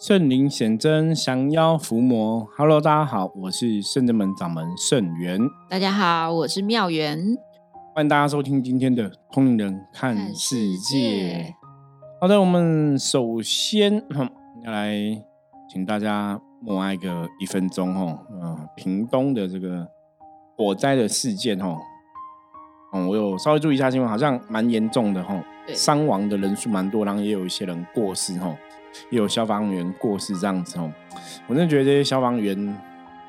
[0.00, 2.48] 圣灵显真，降妖伏魔。
[2.56, 5.38] Hello，大家好，我是圣真门掌门圣元。
[5.68, 7.36] 大家好，我是妙元。
[7.94, 11.52] 欢迎大家收听今天的《通灵人看世界》。
[12.18, 14.02] 好的，我们首先
[14.64, 14.96] 要来
[15.68, 18.20] 请大家默哀个一分钟哦。
[18.32, 19.86] 嗯，屏东的这个
[20.56, 21.76] 火灾的事件哦，
[22.94, 25.44] 嗯，我有稍微注意一下新闻，好像蛮严重的哦，
[25.74, 28.56] 伤亡的人数蛮多，然后也有一些人过世哦。
[29.10, 30.92] 也有消防员过世这样子哦，
[31.46, 32.78] 我真的觉得这些消防员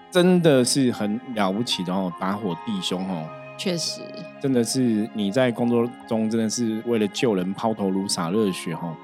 [0.10, 3.28] 真的是很了不起的哦，打火弟兄哦，
[3.58, 4.02] 确实，
[4.42, 8.96] 真的是你在工作中真的是为了救人抛头颅洒热血哈，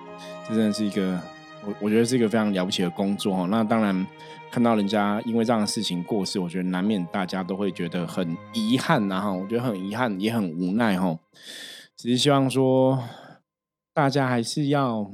[0.47, 1.19] 这真的是一个
[1.65, 3.45] 我我觉得是一个非常了不起的工作哈。
[3.49, 4.05] 那当然
[4.51, 11.17] 看到人家因为这样的事情过世，我觉得难免大家都会觉得很遗憾呐哈，我觉得很遗憾也很无奈哈，
[11.95, 13.01] 只是希望说
[13.93, 15.09] 大家还是要。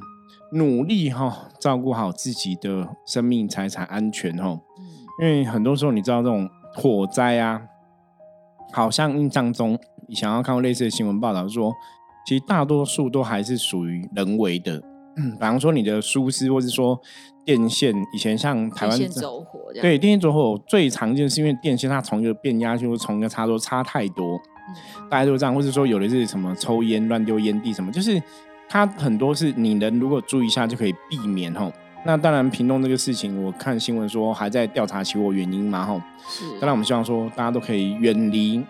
[0.54, 4.60] 努力哈，照顾好自己的生命财产安全哈。
[5.22, 7.62] 因为很多时候你知道这种火灾啊，
[8.72, 11.74] 好像印象中你想要看过类似的新闻报道说，
[12.26, 14.82] 其实大多数都还是属于人为的。
[15.16, 17.00] 嗯比方说你的疏失，或是说
[17.46, 24.40] 电线，以前像台湾走火，对电线走火最常见是因为电线它从一个变压器或从一个插座差太多，
[25.10, 28.22] 大家都这样，或者说有的是什么抽烟乱丢烟蒂什么，就是。
[28.68, 31.72] 它很多是你能如果注意一下就可以避免吼。
[32.06, 36.02] 那当然，屏东这个事情，我看新闻说还在调查起火原因嘛吼。
[36.28, 36.50] 是。
[36.60, 38.62] 当然，我们希望说大家都可以远离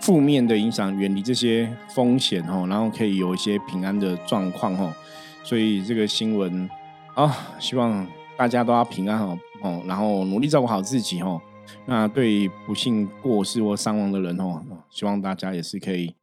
[0.00, 4.90] 负面的影响，远离这些风险吼，然后可以有一些平安的状况吼。
[5.44, 6.68] 所以这个新闻
[7.14, 8.04] 啊，希望
[8.36, 11.40] 大家都要平安哦哦，然后努力照顾好自己哦。
[11.86, 16.14] 那对不幸过世或伤亡的人哦，希望大家也是可以。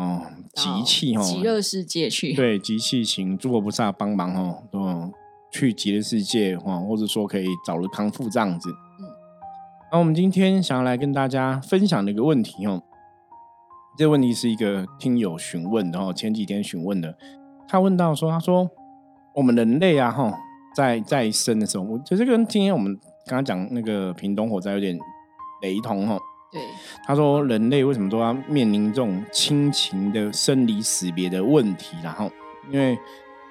[0.00, 0.22] 哦，
[0.54, 2.32] 集气哦，极乐世界去。
[2.32, 5.10] 对，集气，请诸佛菩萨帮忙哦，哦，
[5.52, 8.70] 去极乐世界哦，或者说可以早日康复这样子。
[8.70, 9.04] 嗯，
[9.92, 12.82] 那我们今天想要来跟大家分享的一个问题哦，
[13.98, 17.14] 这个问题是一个听友询问的哦，前几天询问的，
[17.68, 18.70] 他问到说，他说
[19.34, 20.32] 我们人类啊，哈，
[20.74, 24.98] 在在生的时候，我觉得这跟今天我们刚刚讲那个屏东火灾有点
[25.60, 26.18] 雷同哦。
[26.52, 26.60] 对，
[27.06, 31.96] 他说人类为什么都要面临这种亲情的生离死别的问题？
[32.02, 32.30] 然后，
[32.70, 32.98] 因为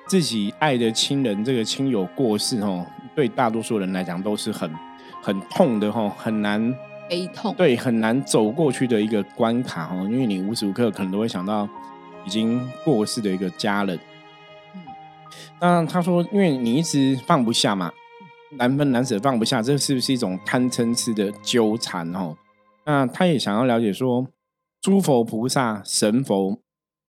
[0.05, 4.69] 自己爱的亲人这个亲友过世，哦，对大多数人来讲都是很
[5.21, 6.75] 很痛的，哈，很难
[7.09, 11.67] 悲痛，对，很难走过去的一个关卡，哦，因为你无时无刻可能都会想到
[12.25, 13.97] 已经过世的一个家人。
[14.73, 14.81] 嗯，
[15.61, 17.89] 那他说，因为你一直放不下嘛，
[18.57, 22.13] 难分难舍放不下，这是不是一种贪嗔痴的纠缠？
[22.13, 22.35] 哦？
[22.89, 24.25] 那他也想要了解说，
[24.81, 26.57] 诸佛菩萨、神佛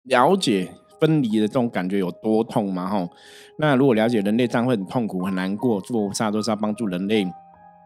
[0.03, 2.87] 了解分离的这种感觉有多痛吗？
[2.87, 3.09] 吼，
[3.57, 7.25] 那如果了解人类这样会很痛苦、很难过，诸佛菩萨都是要帮助人类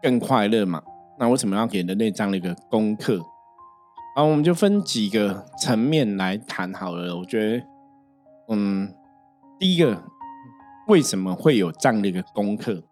[0.02, 0.82] 更快乐嘛？
[1.18, 3.18] 那为什么要给人类这样的一个功课？
[4.14, 7.16] 啊，我们就分几个层面来谈好了。
[7.16, 7.66] 我觉得，
[8.48, 8.94] 嗯，
[9.58, 10.02] 第一个，
[10.88, 12.82] 为什么会有这样的一个功课？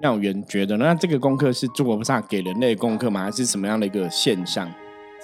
[0.00, 3.24] 妙元觉得，那这个功课是诸佛菩萨给人类功课吗？
[3.24, 4.72] 还是什么样的一个现象？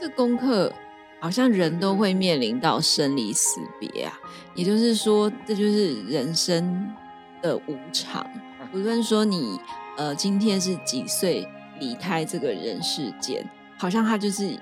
[0.00, 0.72] 这功课
[1.20, 4.12] 好像人都会面临到生离死别啊，
[4.56, 6.92] 也就是说，这就是人生
[7.40, 8.28] 的无常。
[8.72, 9.60] 无论说你
[9.96, 11.46] 呃今天是几岁
[11.78, 13.48] 离开这个人世间，
[13.78, 14.58] 好像他就是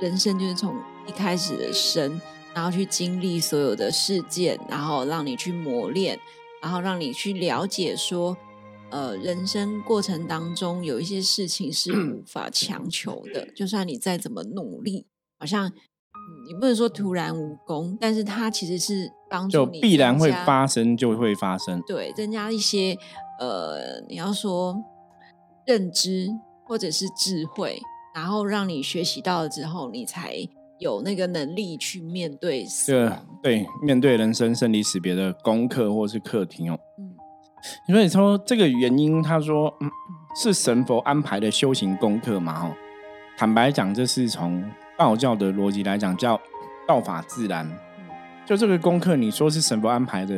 [0.00, 0.76] 人生就是从
[1.08, 2.20] 一开始的生，
[2.54, 6.16] 然后去经历所有的事件，然后让你去磨练，
[6.62, 8.36] 然后让你去了解说。
[8.90, 15.06] 呃，人生过程当中有一些事情是无 法强求的，就算你再怎么努力，
[15.38, 15.70] 好像
[16.46, 21.80] 你不能说徒然无功，但是它其实是帮助你，必然会发生，就会发生。
[21.86, 22.96] 对，增加一些
[23.38, 24.76] 呃，你要说
[25.66, 26.28] 认知
[26.66, 27.80] 或者是智慧，
[28.14, 30.36] 然后让你学习到了之后，你才
[30.78, 36.78] 有那个能力去面对死亡，对，面对人生生离死别的功课或是课题哦。
[36.98, 37.09] 嗯。
[37.86, 39.90] 因为你说这个原因，他说嗯，
[40.34, 42.54] 是神佛安排的修行功课嘛？
[42.54, 42.72] 哈，
[43.36, 44.64] 坦白讲，这是从
[44.98, 46.40] 道教的逻辑来讲，叫
[46.86, 47.70] 道法自然。
[48.46, 50.34] 就这个功课，你说是神佛安排的，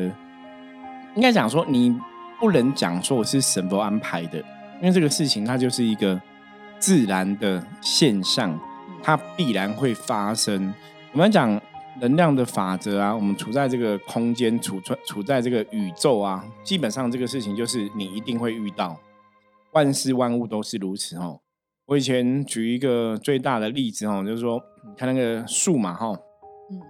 [1.14, 1.98] 应该讲说你
[2.38, 4.38] 不能讲说我是神佛安排的，
[4.80, 6.20] 因为这个事情它就是一个
[6.78, 8.58] 自然的现象，
[9.02, 10.74] 它必然会发生。
[11.12, 11.60] 我们讲。
[12.00, 18.98] 能量的法则啊，我们处在这个空间，处处处在这个宇宙啊，基本上这个事情就是你一定会遇到，
[19.72, 21.40] 万事万物都是如此哦。
[21.86, 26.08] 我以前举一个最大的例子哦，就是说，你看那个树嘛哈，
[26.70, 26.80] 嗯，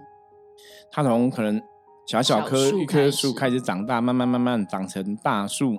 [0.91, 1.61] 它从可能
[2.07, 5.75] 小小棵一棵树开始长大，慢慢慢慢长成大树，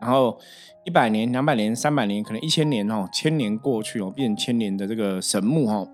[0.00, 0.38] 然后
[0.84, 5.88] 一百年、两百年、三百年，可能一千年哦，千年过去哦，变成千年的这个神木哦，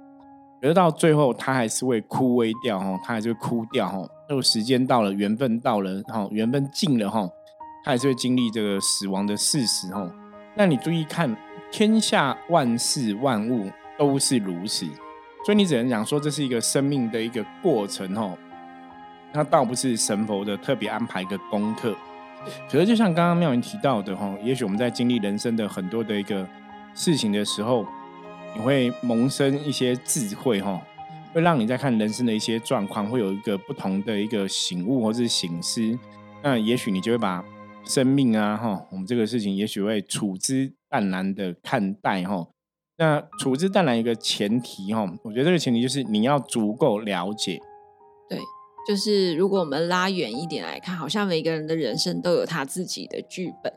[0.64, 4.08] 可是到最后它还是会枯萎掉哈，它还是会枯掉哈。
[4.26, 7.28] 那时间到了，缘分到了哈，缘分尽了哈，
[7.84, 10.11] 它还是会经历这个死亡的事实哈。
[10.55, 11.37] 那你注意看，
[11.70, 14.87] 天下万事万物都是如此，
[15.44, 18.34] 所以你只能讲说这是一个生命的一个过程哈。
[19.34, 21.94] 它倒不是神佛的特别安排一个功课，
[22.70, 26.49] 可是就像刚刚妙云提到的哈，也许我们在经历人生的很多的一个
[26.94, 27.84] 事情的时候，
[28.54, 30.80] 你会萌生一些智慧哈，
[31.32, 35.98] 会让你在看人生的一些状况，会有一个不同的一个醒悟或是醒思。
[36.42, 37.44] 那也许你就会把
[37.84, 42.46] 生命啊哈，我们这个事情也许会处之淡然的看待哈。
[42.96, 47.60] 那处之淡然一个前提哈，我觉得这个前提就是你要足够了解，
[48.28, 48.38] 对。
[48.86, 53.72] 就是如果我们拉远一点来看，好像每个人的人生都有他自己的剧本。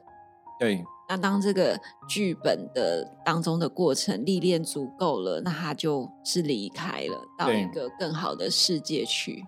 [0.60, 0.84] 对。
[1.10, 9.46] 那当这个剧本的当中的过程历练足够了，那他就是离开了，到一个更好的世界去。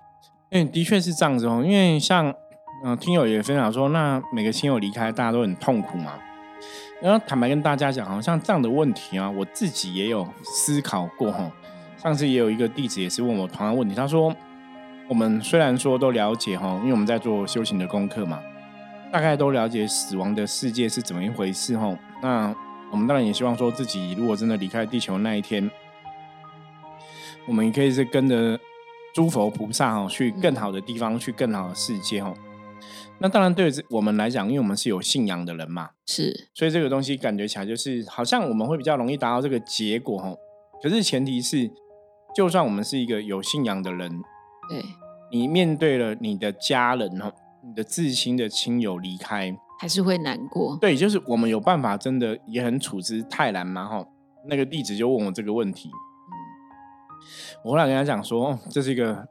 [0.52, 1.62] 嗯，的确是这样子哦。
[1.66, 2.34] 因为像
[2.84, 6.14] 嗯，听友也分享说，那每个亲友离开，大家都很痛苦嘛。
[7.02, 11.52] 然后坦白跟大家讲，好像这样的问题啊，我自己也有思考过哈。
[11.98, 14.36] 上次也有一个弟子也是问我同样问题，他说。
[15.08, 18.40] 我们虽然说都了解哈，因为我们在做修行的功课嘛，
[19.12, 21.98] 大概都了解死亡的世界是怎么一回事吼。
[22.22, 22.54] 那
[22.92, 25.70] 我们当然也希望说自己如果真的离开地球那一天，
[27.48, 28.60] 我们也可以是跟着
[29.14, 32.34] 诸佛菩萨哦，去更好的地方，去更好的世界哦。
[33.18, 40.38] 那当然对我们来讲，因为我们是有信仰的人嘛，是，所以这个东西感觉起来就是好像我们会比较容易达到这个结果哦。
[40.82, 41.70] 可是前提是，
[42.34, 44.10] 就算我们是一个有信仰的人。
[44.70, 44.82] 对，
[45.32, 47.34] 你面对了你的家人哦，
[47.64, 50.78] 你的至亲的亲友离开，还是会难过。
[50.78, 54.06] 对，就是我们有办法，真的也很处之泰然嘛哈。
[54.48, 55.90] 那个弟子就问我这个问题，
[57.64, 59.28] 我后来跟他讲说，这是一个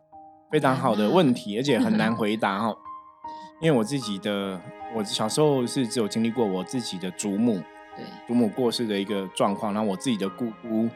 [0.50, 2.75] 非常好的问题，而且很难回答哈。
[3.60, 4.60] 因为我自己的，
[4.94, 7.54] 我小时候是只有经历过我自己的祖母，
[7.96, 10.88] 对，祖母过世的一个状况，然后我自己的姑姑。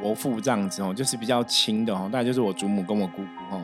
[0.00, 3.60] 伯父这样子哦，就是比较亲的哦，大概就是我祖母跟我姑姑哦。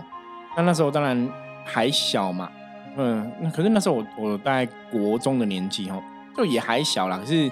[0.57, 1.29] 那那时候当然
[1.65, 2.53] 还小嘛，
[3.01, 6.03] 嗯，那可是那时候我我大概国中的年纪哦，
[6.37, 7.17] 就也还小啦。
[7.17, 7.49] 可是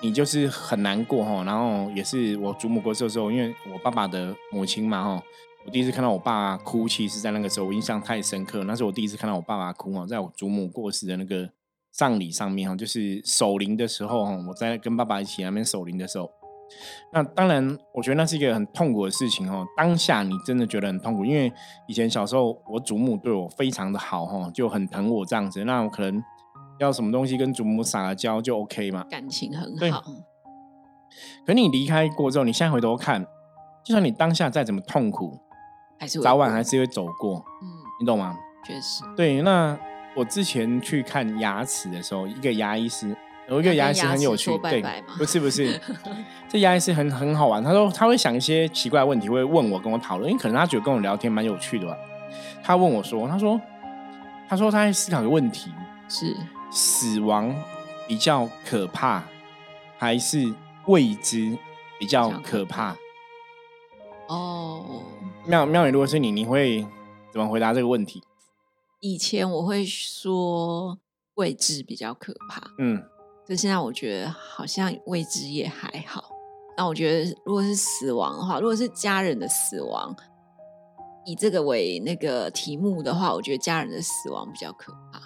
[0.00, 5.22] 你就是很难过哈，然后也是我祖母过世的时候，因为我爸爸的母亲嘛哈，
[5.64, 8.62] 我第一次看到我爸哭泣是在那个时候，我印象太深刻。
[8.62, 11.50] 那是我第一次看到我爸爸哭哦，在我祖母过世的那个
[11.90, 16.30] 葬礼上面哈，就是守灵的时候哈，我在跟爸爸一起那边守灵的时候。
[17.12, 19.66] 那当然，我觉得那是一个很痛苦的事情哦。
[19.76, 21.52] 当下你真的觉得很痛苦，因为
[21.86, 25.64] 以前小时候我祖母对我非常的好哈，就很疼我这样子。
[25.64, 26.22] 那我可能
[26.78, 30.02] 要什么东西跟祖母撒个娇就 OK 嘛，感情很好。
[31.46, 33.24] 可你离开过之后，你现在回头看，
[33.84, 35.38] 就算你当下再怎么痛苦，
[35.98, 37.44] 还是早晚还是会走过。
[37.62, 37.68] 嗯，
[38.00, 38.36] 你懂吗？
[38.64, 39.04] 确实。
[39.16, 39.78] 对，那
[40.16, 43.16] 我之前去看牙齿的时候，一个牙医师。
[43.48, 44.82] 有一个牙医师很有趣，对，
[45.16, 45.80] 不是不是，
[46.48, 47.62] 这牙医师很很好玩。
[47.62, 51.96] 他说他会想一些奇怪的问题，会问我跟我讨论，因为可能他觉得跟我聊天蛮有趣的吧。
[52.62, 53.60] 他问我说：“他说，
[54.48, 55.70] 他说他在思考个问题，
[56.08, 56.36] 是
[56.72, 57.54] 死亡
[58.08, 59.22] 比较可怕，
[59.96, 60.52] 还是
[60.86, 61.56] 未知
[62.00, 62.96] 比较可怕？”
[64.28, 65.04] 哦，
[65.44, 66.84] 妙妙宇，如果是你，你会
[67.32, 68.24] 怎么回答这个问题？
[68.98, 70.98] 以前我会说
[71.36, 73.04] 未知比较可怕，嗯。
[73.48, 76.24] 就现在，我觉得好像未知也还好。
[76.76, 80.14] 那我觉得，如果是死亡的话，如果是家人的死亡，
[81.24, 85.20] 以这个为那个题目的话，我觉得家人的死亡比较可怕。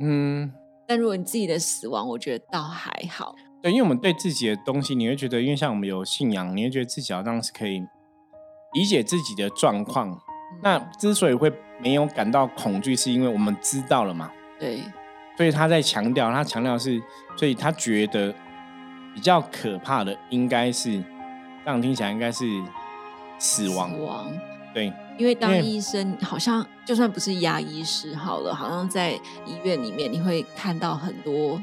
[0.00, 0.52] 嗯，
[0.86, 3.34] 但如果你自己的死亡，我觉得倒还好。
[3.60, 7.80] 对，因为我们对自己的东西，你会觉得，因为像我们有信仰，你会觉得自己好像是可以
[8.74, 10.16] 理解自己的状况。
[10.62, 14.30] 那之所以会没有感到恐惧，是因为我们知道了嘛？
[14.58, 14.80] 对。
[15.38, 17.00] 所以他在强调，他强调是，
[17.36, 18.34] 所以他觉得
[19.14, 21.00] 比较可怕的应该是，
[21.64, 22.44] 这样听起来应该是
[23.38, 23.88] 死亡。
[23.88, 24.32] 死亡，
[24.74, 29.12] 对，因为当医生，好像就算不是牙医师好了，好像在
[29.46, 31.62] 医院里面，你会看到很多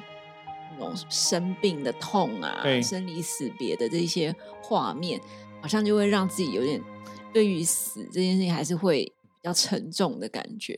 [0.72, 5.20] 那种生病的痛啊，生离死别的这些画面，
[5.62, 6.82] 好像就会让自己有点
[7.34, 9.14] 对于死这件事情还是会比
[9.44, 10.78] 较沉重的感觉。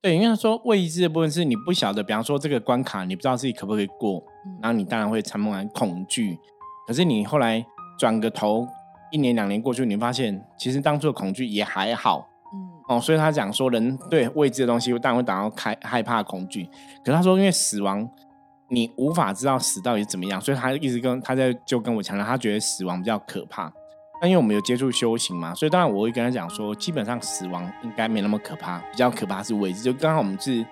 [0.00, 4.22] 对，因为他说未知的部分是你不晓得，比方说这个关卡，你不知道自己可不可以过，
[4.62, 6.38] 然后你当然会充满恐惧。
[6.86, 7.64] 可是你后来
[7.98, 8.64] 转个头，
[9.10, 12.28] 一年两年过去，你发现其实当初的恐惧也还好。
[12.54, 16.64] 嗯，哦，所以他讲说，人对未知的东西当然会感到开害怕、恐惧。
[17.04, 18.08] 可是他说，因为死亡
[18.68, 23.72] 你无法知道死到底怎么样，所以他一直跟他在就跟我强调，他觉得死亡比较可怕。
[24.20, 29.82] 那因为我们有接触修行嘛，所以当然我会跟他讲说，基本上死亡应该没那么可怕，比较可怕是未知。
[29.82, 30.64] 就刚好我们是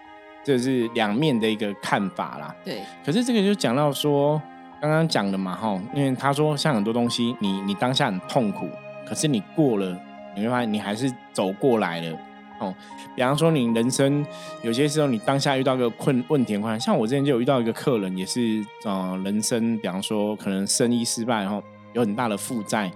[0.43, 2.55] 这是两面的一个看法啦。
[2.65, 2.83] 对。
[3.05, 4.41] 可是这个就讲到说，
[4.81, 8.69] 刚刚讲的嘛，哈，因为他说像很多东西，你你当下很痛苦，
[9.09, 9.97] 可是你过了，
[10.35, 12.19] 你会发现你还是走过来了。
[12.59, 12.75] 哦，
[13.15, 14.25] 比方说你人生
[14.63, 21.63] 有些时候，你当下遇到个困问题困难，像我之前就有遇到一个客人，也是呃人生，比方说可能生意失败，然后
[21.93, 22.91] 有很大的负债，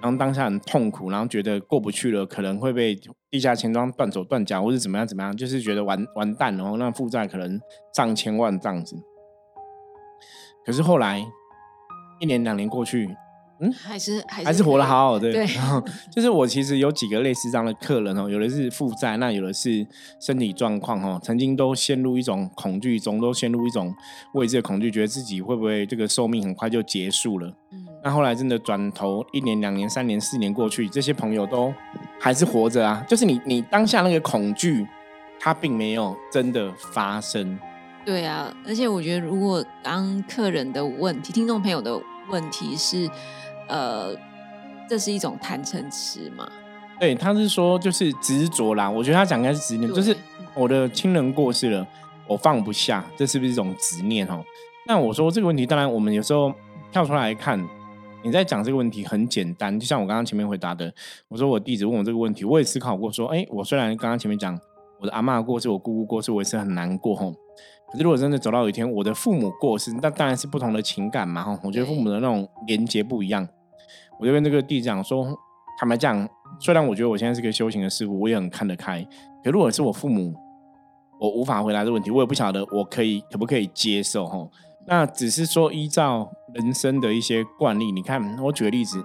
[0.00, 2.98] 然后当下很痛苦，然后觉得过不去了，可能会被
[3.30, 7.60] 地下钱庄断手断脚，或者怎么样怎么样，就是觉得完完蛋了，然后那负债可能
[7.94, 8.96] 上千万这样子。
[10.64, 11.24] 可是后来
[12.20, 13.16] 一年两年过去。
[13.60, 15.32] 嗯，还是还是活得好好的。
[15.32, 15.82] 对，然 后
[16.14, 19.84] 就是我其实有几个类似这样的客人哦，有的是负债，那有的是
[20.20, 23.92] 身体状况哦，曾经都陷入一种恐惧中，都陷入一种
[24.34, 27.52] 未知的恐惧，觉得自己会不会这个寿命很快就结束了。
[27.72, 31.72] 嗯，那后来真的转头一年、两年、三年、四年过去，这些朋友都
[32.20, 33.04] 还是活着啊。
[33.08, 34.86] 就是你你当下那个恐惧，
[35.40, 37.58] 它并没有真的发生。
[38.04, 43.08] 对啊，而且我觉得，如果当客人的问题、听众朋友的问题是。
[43.70, 44.16] 呃，
[44.88, 46.50] 这是一种坦诚词嘛？
[46.98, 48.88] 对，他是说就是执着啦。
[48.88, 50.16] 我觉得他讲应该是执念，就是
[50.54, 51.86] 我的亲人过世了，
[52.26, 54.26] 我放不下，这是不是一种执念？
[54.26, 54.42] 哦，
[54.86, 56.50] 那我说这个问题，当然我们有时候
[56.90, 57.62] 跳出来看，
[58.24, 60.92] 你在讲这个问题很简单，就像我刚刚前面回答的，
[61.28, 64.58] 我说我弟子问我这个问题，我也思考过，说，哎，我虽然刚刚前面讲
[65.00, 67.32] 我的阿妈过世，我姑姑过世，我也是很难过，吼。
[67.90, 71.58] 可是如果真的走到有一天我的父母过世，那当然是不同的情感嘛，哈。
[71.62, 73.48] 我觉得父母的那种连接不一样。
[74.18, 75.24] 我就跟这个弟讲说，
[75.78, 76.28] 坦白讲，
[76.60, 79.06] 虽然我觉得我现在是个修行的师傅，我也很看得开。
[79.44, 80.34] 可如果是我父母，
[81.20, 84.48] 我无法回答这个问题，我也不晓得我可以可不可以接受哈。
[84.86, 89.04] 那只是说依照人生的一些惯例，你看我举个例子，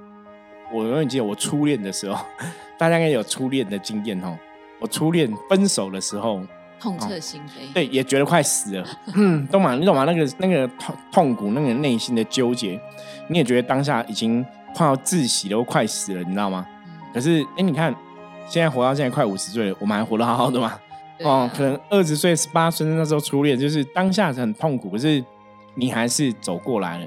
[0.74, 2.26] 我永远记得我初恋的时候，
[2.78, 4.38] 大家应该有初恋的经验哈。
[4.80, 6.42] 我初恋分手的时候，
[6.80, 9.76] 痛彻心扉，对，也觉得快死了，嗯懂吗？
[9.76, 10.04] 你懂吗？
[10.06, 12.80] 那个那个痛痛苦，那个内心的纠结，
[13.28, 14.46] 你也觉得当下已经。
[14.76, 16.66] 快要窒息了，都快死了，你知道吗？
[17.14, 17.96] 可是，哎，你看，
[18.48, 20.80] 现在活到现在快五十岁了，我们还活得好好的吗？
[21.24, 25.24] 哦，可能二十岁、十八岁那时候初恋，就是当下是很痛苦，可是
[25.76, 27.06] 你还是走过来了。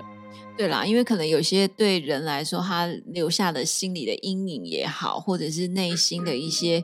[0.56, 6.82] 对啦，因为可能有些对人来说，他留下的心理的阴影也好，或者是内心的一些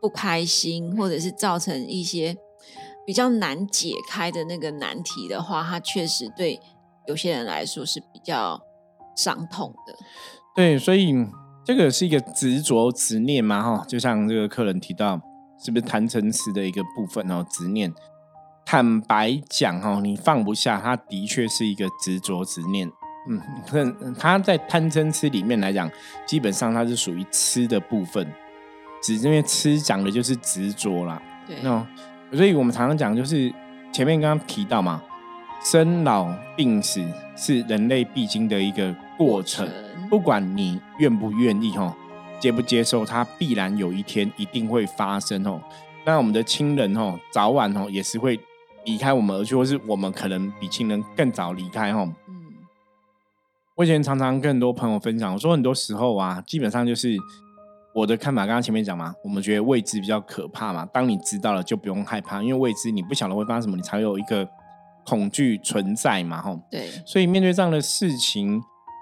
[0.00, 2.36] 不开心，或者是造成一些
[3.06, 6.60] 比较难解开的那个难题的话，他确实对
[7.06, 8.60] 有些人来说是比较。
[9.16, 9.96] 伤痛的，
[10.56, 11.14] 对，所以
[11.64, 15.20] 这个是一个执着执念嘛，哈，就像这个客人提到，
[15.64, 17.46] 是不是谈成词的一个部分哦？
[17.48, 17.94] 执念，
[18.66, 22.90] 坦白讲，哈，你放不下，他的确是一个执着执念，
[23.28, 25.90] 嗯，可他在贪嗔痴里面来讲，
[26.26, 28.26] 基本上它是属于吃的部分，
[29.02, 31.86] 只因为吃讲的就是执着啦，对，那
[32.32, 33.52] 所以我们常常讲，就是
[33.92, 35.02] 前面刚刚提到嘛。
[35.62, 37.02] 生老病死
[37.34, 39.66] 是人类必经的一个过程，
[40.10, 41.96] 不管你愿不愿意哈，
[42.38, 45.58] 接不接受，它必然有一天一定会发生哦。
[46.04, 48.38] 那我们的亲人哦，早晚哦也是会
[48.84, 52.06] 离开我们而去，或是我们可能比亲人更早离开哈。
[52.28, 52.43] 嗯，
[53.76, 57.16] 我以前常常跟很多朋友分享，我说很多时候啊，基本上就是
[57.94, 58.46] 我的看法。
[58.46, 60.86] 刚刚前面讲嘛，我们觉得未知比较可怕嘛。
[60.92, 64.48] 当你知道了，就不用害怕，因为未知你不晓得会发生什么，你才有一个。
[65.06, 66.40] 恐惧存在嘛？
[66.40, 68.58] 吼，对，所以面对这样的事情，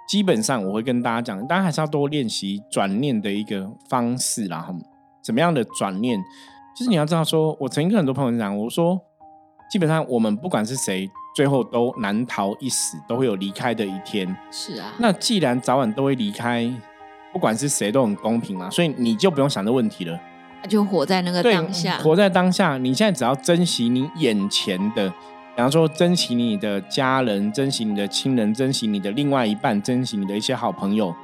[0.09, 4.59] 基本上我会跟大家讲，大家还是要多练习转念的一个方式啦。
[4.63, 4.75] 吼，
[5.23, 6.21] 怎么样的转念？
[6.77, 9.01] 就是你要知道，说我曾经跟很多朋友讲，我说，
[9.73, 14.37] 基本上我们不管是谁，最后都难逃一死，都会有离开的一天。
[14.51, 16.71] 是啊，那既然早晚都会离开，
[17.33, 20.21] 不管是谁都很公平嘛，所以你就不用想这问题了，
[20.69, 22.77] 就活在那个当下，活在当下。
[22.77, 25.09] 你现在只要珍惜你眼前的。
[25.55, 31.15] 比方说，珍惜你的家人，珍惜你的亲人，珍惜你的另外一半，珍惜你的一些好朋友。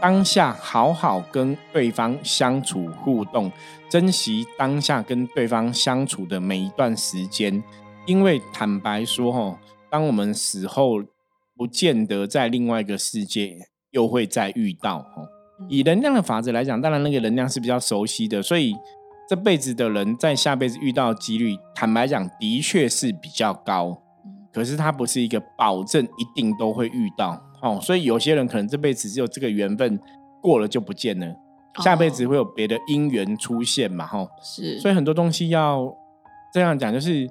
[0.00, 3.50] 当下好好跟对方相处互动，
[3.88, 7.60] 珍惜当下跟对方相处的每一段时间。
[8.06, 9.58] 因为坦白说，哈，
[9.90, 11.02] 当我们死后，
[11.56, 13.56] 不见得在另外一个世界
[13.90, 15.00] 又会再遇到。
[15.00, 15.28] 哈，
[15.68, 18.74] 以能量的法则来讲，当然那个能量是比较熟悉的，所以。
[19.28, 24.00] 这辈子的人在下辈子遇到几率，坦白讲，的确是比较高。
[24.52, 27.42] 可是它不是一个保证，一定都会遇到。
[27.60, 29.98] 哦，所以有些人可能这辈子只有这个缘分
[30.40, 31.26] 过了就不见了，
[31.82, 34.06] 下辈子会有别的因缘出现嘛？
[34.06, 34.78] 哈，是。
[34.78, 35.92] 所以很多东西要
[36.54, 37.28] 这样讲，就是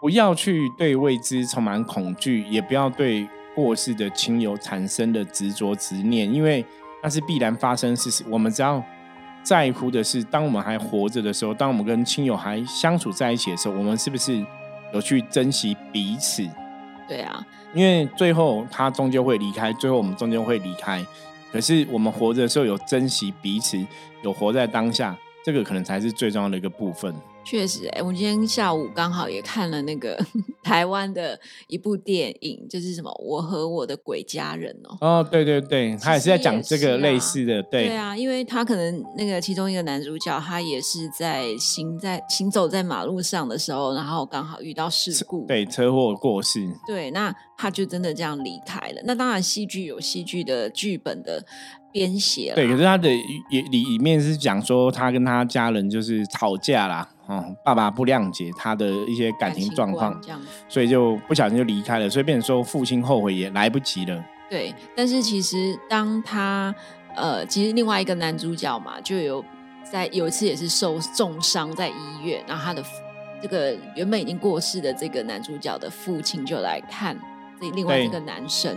[0.00, 6.64] 不要去对未知充满恐惧，也不要对过世的亲友产生的执着执念，因为
[7.02, 8.24] 那是必然发生事实。
[8.28, 8.82] 我们只要
[9.42, 14.44] 在乎的是，当我们还活着的时候，当我们跟亲友还相处在一起的时候，我们是不是
[14.92, 16.46] 有去珍惜彼此？
[17.08, 21.04] 对啊，因为最后他终究会离开，最后我们终究会离开。
[21.52, 23.78] 可是我们活着的时候有珍惜彼此，
[24.22, 27.14] 有活在当下，这个可能才是最重要的一个部分。
[27.46, 30.18] 确实，哎，我今天下午刚好也看了那个
[30.64, 31.38] 台湾的
[31.68, 34.98] 一部电影，就是什么《我和我的鬼家人》哦。
[35.00, 37.86] 哦，对对对，他也是在讲这个类似的，对。
[37.86, 46.68] 对啊，因为他可能那个其中一个男主角，他也是在行在行走在马路上的时候，然后刚好遇到事故，对，车祸过世。
[46.84, 49.00] 对，那他就真的这样离开了。
[49.04, 51.44] 那当然，戏剧有戏剧的剧本的
[51.96, 52.68] 编写，对。
[52.68, 53.08] 可是他的
[53.48, 57.08] 也里里面是讲说，他跟他家人就是吵架啦。
[57.26, 60.38] 哦，爸爸不谅解他的一些感情状况，这样
[60.68, 62.08] 所以就不小心就离开了。
[62.10, 64.22] 所以变成说，父亲后悔也来不及了。
[64.50, 66.72] 对，但是其实当他
[67.16, 69.42] 呃，其实另外一个男主角嘛，就有
[69.90, 72.84] 在有一次也是受重伤在医院，然后他的
[73.40, 77.18] 这个原本已经过世的这个男主角的父亲就来看
[77.58, 78.76] 这另外一个男生。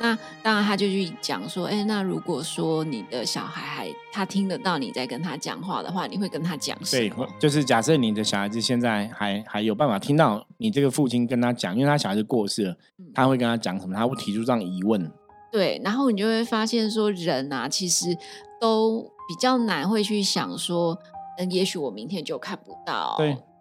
[0.00, 7.24] 那当然，他就去讲说，哎，那如果说你的小孩还他听得到你在跟他讲话的话，你会跟他讲什么？
[7.26, 12.76] 对，就是假设你的小孩子现在还还有办法听到你这个父亲跟他讲，因为他小孩子过世了，
[13.14, 13.94] 他会跟他讲什么？
[13.94, 15.08] 他会提出这样疑问。
[15.52, 18.16] 对，然后你就会发现说，人啊，其实
[18.60, 20.98] 都比较难会去想说，
[21.38, 23.16] 嗯，也许我明天就看不到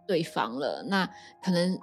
[0.07, 1.07] 对方了，那
[1.43, 1.77] 可能。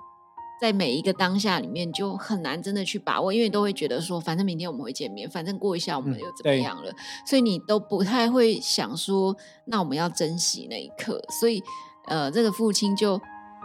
[0.61, 6.93] 在每一个当下里面，就很难真的去把握，因为都会觉得说，反正明天我们会见面，反正过一下我们又怎么样了，
[7.25, 9.37] 所以你都不太会想说，
[9.67, 11.23] 那我们要珍惜那一刻。
[11.39, 11.63] 所以，
[12.09, 13.21] 呃，这个父亲就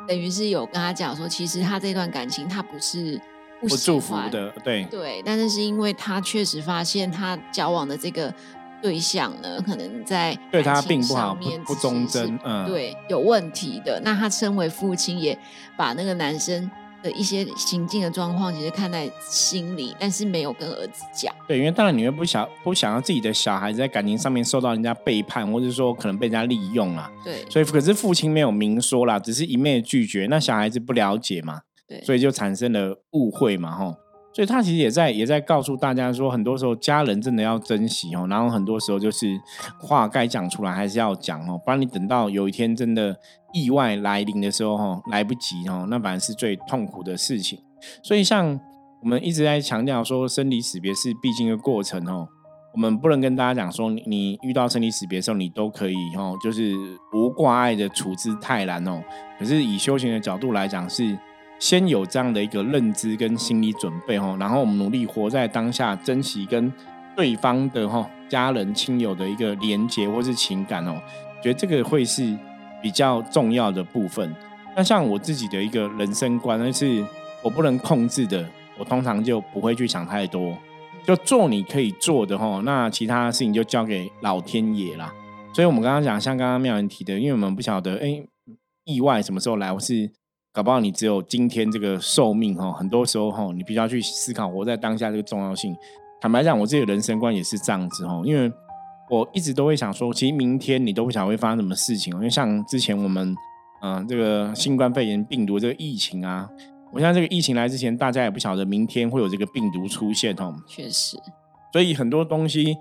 [0.07, 3.19] 等于是有跟他讲说，其实他这段感情他不是
[3.59, 8.31] 不祝福的，对对，但是是因为他确实发现他交往的这个
[8.83, 13.99] 对象呢，可能在对他并不好，不忠贞，嗯，对，有问题的。
[14.03, 15.35] 那他身为父亲，也
[15.75, 16.69] 把那个男生。
[17.03, 21.31] 的一些行径的状况，其实看在心里，但是没有跟儿子讲。
[21.47, 27.11] 对，因为当然你会不想不想要自己的小孩子在感情上面受到人家背叛，或者说可能被人家利用啊。
[27.23, 33.95] 对，所以可是父亲没有明说啦，只是一面拒绝，那小孩子不了解嘛，对，所以就产生了误会嘛，吼。
[34.33, 39.39] 所以他其实也在也在告诉大家说，很多时候家人真的要珍惜哦，然后很多时候就是
[39.79, 43.15] 话该讲出来还是要讲哦，不然你等到有一天真的
[43.53, 47.59] 意外来临的时候哈，来不及哦，那反而是最痛苦的事情。
[48.01, 48.59] 所以像
[49.03, 52.27] 我们一直在强调说，生离死别是必经的过程哦，
[52.73, 56.73] 我们不能跟大家讲说，你遇到生离死别的时候，你都可以哦，就是
[57.13, 59.03] 无挂碍的处之泰然哦。
[59.37, 61.15] 可是以修行的角度来讲是。
[61.59, 66.71] 先有这样的一个认知跟心理准备哦，然后我们努力活在当下，珍惜跟
[67.15, 71.01] 对方的哈家人亲友的一个连接或是情感哦，
[71.41, 72.37] 觉得这个会是
[72.81, 74.35] 比较重要的部分。
[74.75, 77.05] 那像我自己的一个人生观，那是
[77.41, 78.45] 我不能控制的，
[78.77, 80.57] 我通常就不会去想太多，
[81.05, 85.13] 就做你可以做的哈，那其他事情就交给老天爷啦。
[85.53, 88.23] 所以我们刚刚讲，像刚刚妙人提的，因为我们不晓得哎
[88.83, 90.11] 意外什么时候来，我是。
[90.53, 95.75] 搞不好你只有今天这个寿命哈，很多时候哈，你必须要去思考活在当下这个重要性。
[96.21, 98.53] 坦白讲，我自己的人生观也是这样子哈，因为
[99.09, 102.17] 我一直都会想说，其实明天你都不晓得会发生什么事情哦。
[102.17, 103.35] 因为像之前我们
[103.81, 106.47] 嗯，这个新冠肺炎病毒这个疫情啊，
[106.91, 110.53] 我像这个疫情来之前，大家也不晓得明天会有这个病毒出现哦。
[110.67, 111.17] 确实，
[111.71, 112.77] 所以很多东西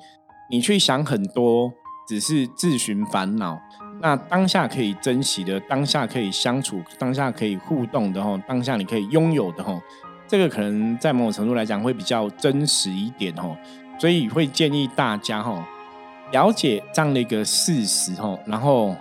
[0.50, 1.72] 你去想很多，
[2.06, 3.58] 只是自寻烦恼。
[4.02, 9.80] 那当下可以珍惜的，当下可以相处，当下可以互动的吼，当下你可以拥有的吼，
[10.26, 13.56] 这个可能在某种程度来讲会比较真实一点哦，
[13.98, 15.62] 所以会建议大家吼，
[16.32, 18.96] 了解这样的一个事实吼，然后。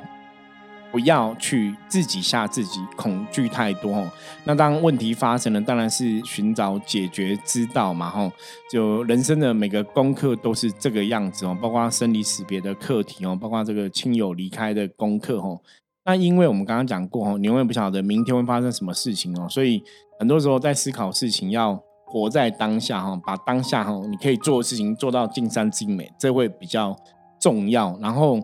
[0.92, 4.12] 不要去自己吓自己，恐惧太多哦。
[4.44, 8.30] 那当问题发生了，当然是寻找解决之道嘛吼。
[8.70, 15.62] 就人生的每个功课都是这个样子哦，包括生离死别的课题哦，包括这个亲友离开的功课哦。
[16.04, 19.82] 那因为我们刚刚讲过哦，你永远不晓得明天会发生什么事情哦，所以
[20.20, 26.94] 很多时候在思考事情要活在当下哈，把当下哈你可以做的事情做到尽善尽美，这会比较
[27.40, 27.98] 重要。
[28.02, 28.42] 然后。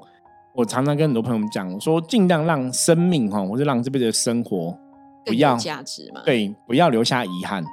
[0.57, 4.75] 我常常跟很多朋友们讲，我说尽量让生命哈，或者让这辈子的生活
[5.23, 7.63] 不要价值嘛，对，不要留下遗憾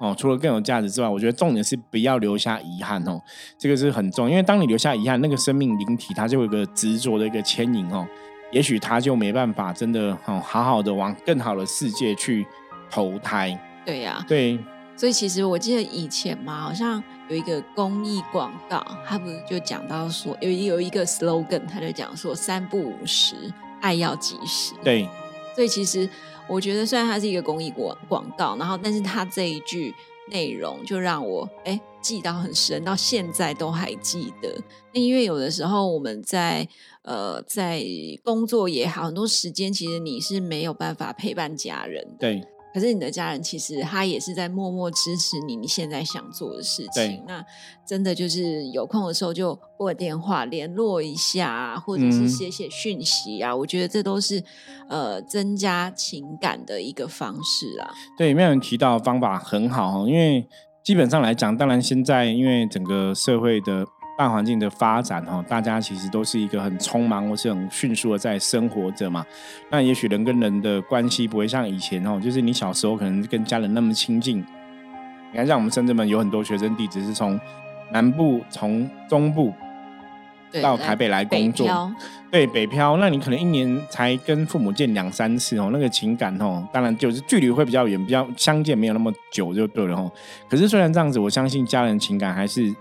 [0.00, 0.14] 哦。
[0.16, 3.20] 除了更有价值之外，我觉得重点是不要留下遗憾哦，
[3.58, 4.30] 这个是很重要。
[4.30, 8.06] 因为当你留下遗憾，那个生命灵体它就有一个执着的一个牵引哦，
[8.52, 12.46] 也许它就没办法真的哦好好的往更好的世界去
[12.88, 13.58] 投胎。
[13.84, 14.56] 对呀，对。
[14.98, 23.36] 所以其实我记得以前嘛，好像有一个公益广告，他不是就讲到说有有一个 slogan，他就讲说三不五十，
[23.80, 24.74] 爱要及时。
[24.82, 25.08] 对。
[25.54, 26.08] 所以其实
[26.48, 29.94] 我觉得，虽然它是一个公益广广告，然后但是它这一句
[30.30, 34.56] 内容就让我哎记到很深，到现在都还记得。
[34.92, 36.66] 那因为有的时候我们在
[37.02, 37.84] 呃在
[38.24, 42.16] 工作也好，很多时间其实你是没有办法陪伴家人。
[42.18, 42.42] 对。
[42.78, 47.24] 可是你的家人其实他也是在默默支持你，你现在想做的事情。
[47.26, 47.44] 那
[47.84, 53.56] 真的就是有空的时候就拨电话联络一下，或者是写写讯息啊。
[53.56, 54.44] 我觉得这都是
[54.88, 57.90] 呃增加情感的一个方式啊。
[58.16, 60.46] 对，没有人提到方法很好因为
[60.84, 63.84] 基本上来讲，当然现在因为整个社会的。
[64.18, 69.24] 大环境的发展哈，大家其实都是一个很匆忙或是很迅速的在生活着嘛。
[69.70, 74.38] 那也许人跟人的关系不会像以前哦，就是你小时候可能跟家人那么亲近。
[75.30, 77.38] 你看，像我们深圳们有很多学生弟子是从
[77.92, 79.54] 南部、从中部
[80.60, 81.68] 到台北来工作，
[82.28, 82.96] 对北漂。
[82.96, 90.10] 那你可能一年才跟父母见两三次哦，那个情感哦，当然就是距离会比较远，比较相见没有那么久就对了哦。
[90.50, 92.74] 可是虽然这样子，我相信家人情感还是。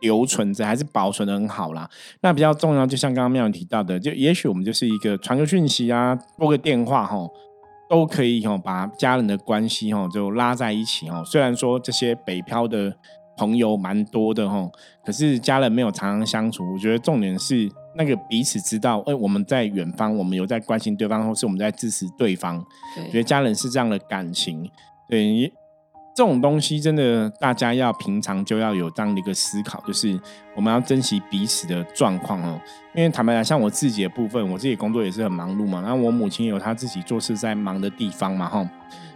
[0.00, 1.88] 留存着还是保存的很好啦。
[2.20, 7.28] 那比较重要，就像刚刚妙提到的，就也许我们就是一个传个讯息啊，拨个电话哈，
[7.88, 11.22] 都可以哈，把家人的关系哈就拉在一起哈。
[11.24, 12.94] 虽然说这些北漂的
[13.36, 14.68] 朋友蛮多的哈，
[15.04, 16.64] 可是家人没有常常相处。
[16.72, 22.64] 我觉得重点是那个彼此知道，哎，我们在远方，我们有在关心对方，或是我们在支持对方。
[23.10, 24.70] 觉得家人是这样的感情，
[25.08, 25.52] 对。
[26.20, 30.20] 这种东西真的，大家要平常就要有这样的一个思考，就是
[30.54, 32.60] 我们要珍惜彼此的状况哦。
[32.94, 35.80] 因为坦白讲，像我自己的部分，我自己工作也是很忙碌嘛。
[35.80, 38.68] 然后我母亲有她自己做事在忙的地方嘛，哈。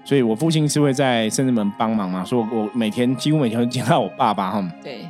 [0.02, 4.66] 所以我父亲是会在甚至门帮忙嘛，所以我每天几乎每天都见到我爸爸，哈。
[4.82, 5.06] 对。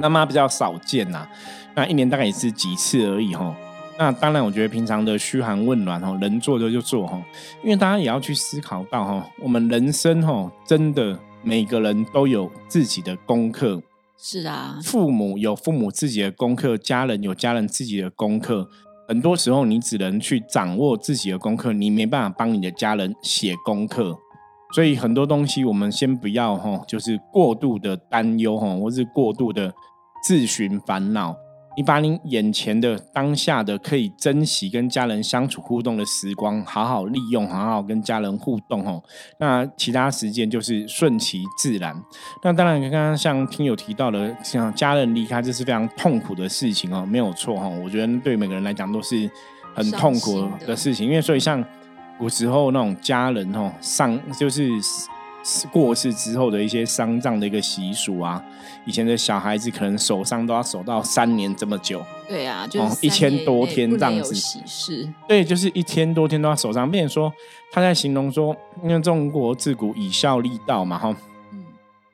[0.00, 1.28] 那妈比较少见呐，
[1.74, 3.54] 那一年大概也是几次而已，哈。
[3.98, 7.22] 那当然，我觉得平常的嘘寒问暖，哦，能做的就做，哈。
[7.62, 11.18] 因为大家也要去思考到，哈，我们人生，哈，真的。
[11.46, 13.82] 每个人都有自己的功课，
[14.16, 18.66] 是啊，父母有父母自己的功课，家人有家人自己的功课。
[19.06, 24.16] 很多时候，你只能去掌握自己的功课，你没办法帮你的家人写功课。
[24.74, 29.74] 所以很多东西，我们先不要哈，就是过度的担忧哈，或是过度的
[30.26, 31.36] 自寻烦恼。
[31.76, 39.02] 你把你眼前的当下的可以珍惜跟家人相处互动的时光好好利用，好好跟家人互动哦。
[39.38, 41.94] 那其他时间就是顺其自然。
[42.42, 47.68] 那当然，刚刚像听友提到的，像家人离开，这是非常痛苦的事情哦，没有错哈。
[47.68, 49.28] 我觉得对每个人来讲都是
[49.74, 51.64] 很痛苦的事情，因为所以像
[52.18, 54.70] 古时候那种家人哦，上就是。
[55.70, 58.42] 过世之后的一些丧葬的一个习俗啊，
[58.86, 62.02] 以前的小孩子可能守丧都要守到三年这么久。
[62.26, 64.34] 对啊，就一千多天这样子。
[64.34, 65.06] 喜事。
[65.28, 66.90] 对，就是一千多天都要守丧。
[66.90, 67.30] 并且说
[67.70, 71.14] 他在形容说，因为中国自古以孝立道嘛，哈，
[71.52, 71.64] 嗯，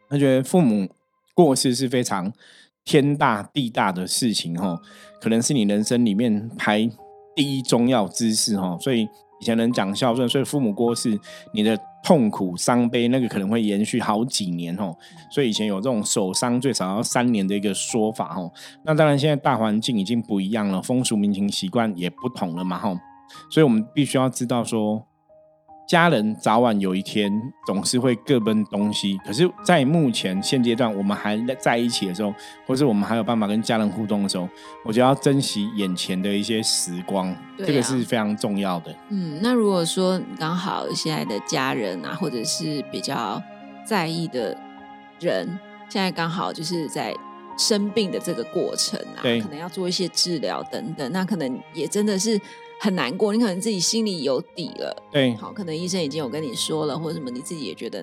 [0.08, 0.88] 他觉得父母
[1.32, 2.32] 过世是非常
[2.84, 4.80] 天大地大的事情，哈，
[5.20, 6.90] 可能是你人生里面排
[7.36, 9.08] 第一重要之事，哈，所以。
[9.40, 11.18] 以前能讲孝顺，所以父母过世，
[11.52, 14.94] 你的痛苦伤悲那个可能会延续好几年哦。
[15.30, 18.52] 所以以前有这种守丧最少要三年的一个说法哦。
[18.84, 22.96] 那当然现在大环境已经不一样了，风俗民情习惯也不同了嘛吼。
[23.50, 25.04] 所以我们必须要知道说。
[25.90, 32.32] 家人早晚有一天总是会各奔东西，可是，在目前现阶段，我们还在一起的时候，
[32.64, 34.48] 或是我们还有办法跟家人互动的时候，
[34.84, 38.94] 我就要珍惜眼前的一些时光，这个是非常重要的。
[39.08, 43.42] 嗯，那如果说刚好现在的家人啊，或者是比较
[43.84, 44.56] 在意的
[45.18, 47.12] 人，现在刚好就是在
[47.58, 52.40] 生病的这个过程啊，可能要做一些治疗等等，那可能也真的是。
[52.80, 54.96] 很难过，你可能自己心里有底了。
[55.12, 58.02] 对，好，可能医生已经有跟你说了，或者什么，你自己也觉得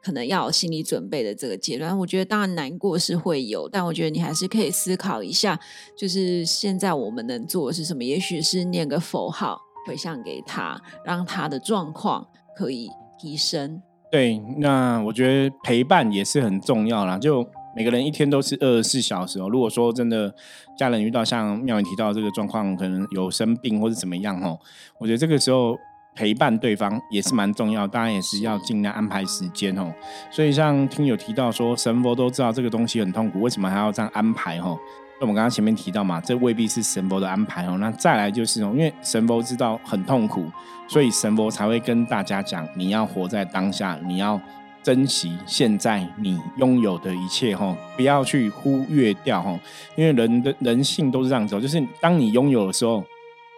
[0.00, 1.98] 可能要有心理准备的这个阶段。
[1.98, 5.58] 我觉得当然难过是会有，但我觉得你还是可以思考一下，
[5.96, 8.04] 就是现在我们能做的是什么？
[8.04, 12.24] 也许是念个佛号回向给他，让他的状况
[12.56, 13.82] 可以提升。
[14.12, 17.18] 对，那我觉得陪伴也是很重要啦。
[17.18, 17.44] 就
[17.76, 19.48] 每个人一天都是二十四小时哦。
[19.48, 20.32] 如果说真的
[20.78, 24.58] 家人遇到像妙云提到这个状况，可能有生病或者怎么样哦，
[24.98, 25.76] 我觉得这个时候
[26.14, 29.92] 陪伴对方也是蛮重要，当然也是要尽量安排时间哦。
[30.30, 34.58] 所以像听友提到说，神佛都知道这个东西很痛苦，为什么还要这样安排？
[34.58, 34.78] 哦？
[35.20, 37.76] 那我们刚刚前面提到嘛，这未必是神佛的安排哦。
[37.78, 40.46] 那再来就是哦，因为神佛知道很痛苦，
[40.88, 44.40] 所以神佛才会跟大家讲，你要活在当下，你要
[44.84, 49.58] 珍惜现在你拥有的一切哈，不要去忽略掉哈。
[49.96, 53.02] 因为人的人性都是这样子，就是当你拥有的时候，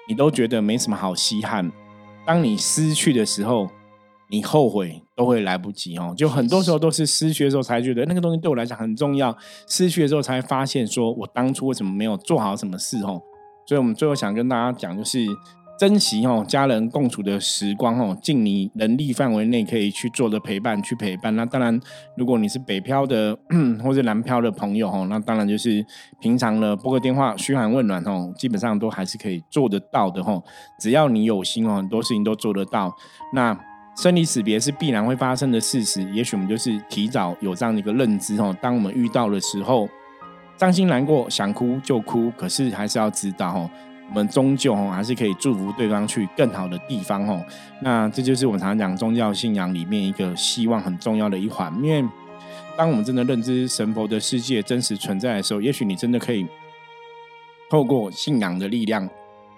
[0.09, 1.71] 你都觉得没什么好稀罕。
[2.25, 3.69] 当你失去的时候，
[4.29, 6.15] 你后悔都会来不及哦。
[6.17, 9.37] 就很多时候都是失去的时候才觉得那个东西对我来讲很重要，
[9.69, 13.21] 失去的时候才发现说我当初为什么没有做好什么事哦。
[13.67, 15.27] 所以我们最后想跟大家讲就是。
[15.79, 21.37] 珍惜哦，家人共处的时光哦，尽你能力范围内可以去做的陪伴，去陪伴。
[21.37, 21.79] 那当然，
[22.17, 23.37] 如果你是北漂的
[23.85, 25.85] 或者南漂的朋友哦，那当然就是
[26.19, 30.43] 平常呢拨个电话嘘寒问暖哦，基本上都还是可以做得到的哦。
[30.81, 32.91] 只要你有心哦，很多事情都做得到。
[33.35, 33.59] 那
[33.97, 38.57] 生离死别是必然会发生的事实，也许我们就是提早有这样的一个认知哦。
[38.63, 39.87] 当我们遇到的时候，
[40.59, 43.71] 伤心难过，想哭就哭，可是还是要知道哦。
[44.09, 47.45] 我们终究哦，还是可以祝福对方去更好的地方哦。
[47.83, 51.73] 那这就是我们常常讲宗教信仰里面一个希望很重要的一环。
[51.83, 52.09] 因为
[52.77, 56.47] 当我们真的认知神佛的世界真实存在的时候，也许你真的可以
[57.69, 59.09] 透过信仰的力量，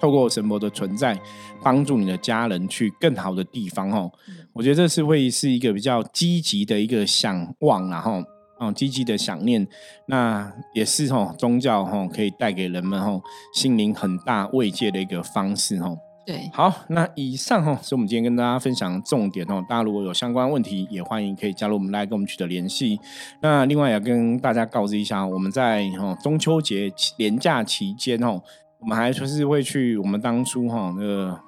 [0.01, 1.19] 透过神佛的存在，
[1.63, 4.11] 帮助你的家人去更好的地方哦。
[4.53, 8.25] 我觉得这是会是一个比较积极的一个向往，然后。
[8.59, 9.67] 哦，积极的想念，
[10.07, 13.23] 那也是吼宗教吼可以带给人们吼
[13.55, 15.99] 心灵很大慰藉的一个方式吼。
[16.27, 19.65] 对，好，那以上吼是我们今天跟大家分享的重点哦。
[19.67, 23.01] 大家如果有相关问题，也欢迎可以加入我们来跟我们取得联系。
[23.41, 28.43] 那另外也跟大家告知一下，我们在吼中秋节连假期间哦，
[28.79, 31.41] 我们还说是会去我们当初吼那个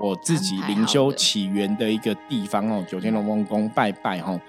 [0.00, 4.40] 我自己灵修起源的一个地方哦，九天龙王宫拜拜吼。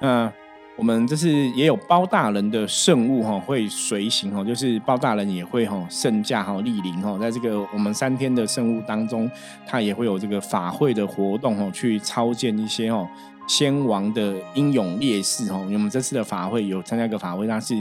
[0.00, 0.32] 那
[0.76, 9.30] 我们这是也有包大人的圣物哈，会随行哈，就是包大人也会哈圣驾哈莅临哈，在这个我们三天的圣物当中，
[9.64, 13.08] 他也会有这个法会的活动哈，去操建一些哦
[13.46, 15.58] 先王的英勇烈士哈。
[15.58, 17.74] 我们这次的法会有参加一个法会，那是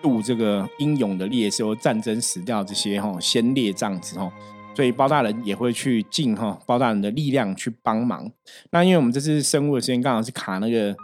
[0.00, 4.32] 度这个英勇的烈士或战争死掉这些哈先烈这样子哈，
[4.72, 8.30] 所以包大人也会去尽哈包大人的力量去帮忙。
[8.70, 10.94] 那因为我们这次生物的时间刚好是卡那个。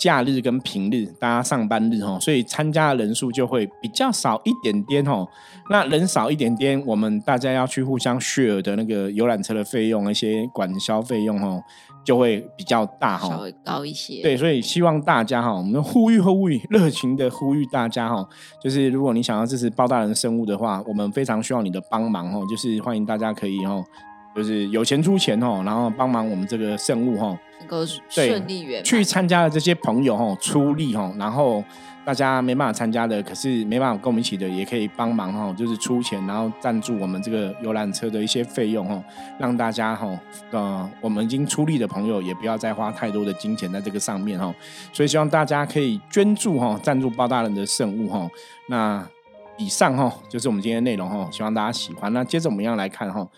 [0.00, 5.28] 假日跟平日，大家上班日哦，所以参加的人数就会比较少一点点哦。
[5.68, 11.62] 那人少一点点，我们大家要去互相 share 的那个游览车的费用，一些管销费用哦，
[12.02, 14.22] 就会比较大哈，稍微高一些。
[14.22, 18.26] 对，所以希望大家哈，我们呼吁呼吁，热情的呼吁大家哈，
[18.62, 23.84] 就是如果你想要支持包大人生物的话，我们非常需要你的帮忙哦，就是欢迎大家可以哦，
[24.34, 27.38] 就是有钱出钱哦，然后帮忙我们这个圣物哈。
[27.58, 31.62] 能够顺利圆去参加的这些朋友哈，出力哈，然后
[32.06, 39.04] 大家没办法参加的，可是没办法跟我们一起的，也可以帮忙哈，就是出钱，然后赞助我们这个游览车的一些费用哈，
[39.38, 40.18] 让大家哈，
[40.52, 44.54] 呃，我们已经出力的朋友也不要再花太多的金钱在这个上面哈，
[44.90, 48.26] 所以希望大家可以捐助哈，赞助包大人的圣物哈。
[48.70, 49.06] 那
[49.58, 52.10] 以上哈就是我们今天内容哈，希望大家喜欢。
[52.14, 53.28] 那接着我们要来看哈。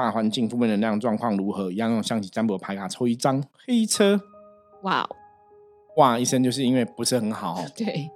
[0.00, 1.70] 大环境负面能量状况如何？
[1.70, 4.18] 一样用象棋占卜牌卡抽一张黑车。
[4.82, 5.06] 哇
[5.96, 7.62] 哇一声，就是因为不是很好。
[7.76, 8.10] 对，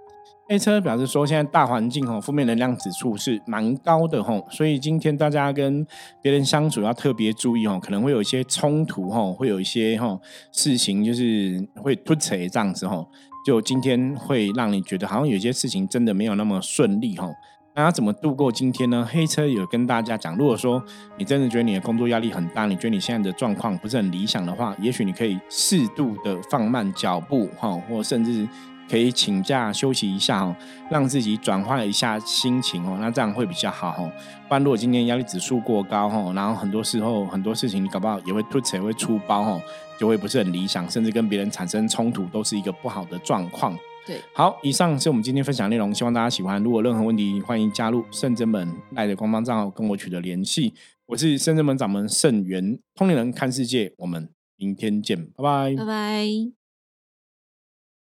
[0.49, 5.87] 黑车表示说现在大环境哦，负面能量指数是蛮高的吼，所以今天大家跟
[6.23, 10.19] 别人相处要特别注意哦，可能会有一些冲突吼，会有一些吼
[10.53, 13.07] 事情就是会突扯这样子吼，
[13.45, 17.31] 就今天会让你觉得好像有些事情真的没有那么顺利吼。
[17.77, 19.05] 那要怎么度过今天呢？
[19.11, 20.81] 黑车有跟大家讲，如果说
[21.19, 28.49] 你真的觉得你的工作压力很大，你觉得你现在的状况不是很理想的话，也许你可以适度的放慢脚步，哈，或甚至
[28.89, 30.55] 可以请假休息一下，哦，
[30.89, 34.13] 让自己转换一下心情，哦，那这样会比较好，哦。
[34.47, 39.61] 不然如果今天压力指数过高，哈，然后很多时候很多事情你搞不好也会突起，会出包，哈，
[39.99, 43.77] 就会不是很理想，甚至跟别人产生冲突，都是一个不好的状况。
[44.07, 46.63] 对，好，以上是我们今天分享内容，希望大家喜欢。
[46.63, 50.75] 如果任何问题，欢迎加入圣真门爱的官方账号跟我取得联系。
[51.07, 56.64] 我是圣真门掌门圣元，通灵人看世界，我们明天见，拜拜，拜拜。